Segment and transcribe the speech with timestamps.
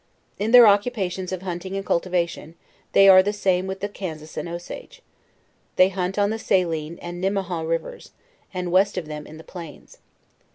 [0.39, 2.55] In their occupations: of hun ting and cultivation,
[2.93, 5.03] they are the same with the Kansas and Osage.
[5.75, 8.09] They hunt on the Saline and Nimmehaw rivers,
[8.51, 9.99] and west of them in the plains.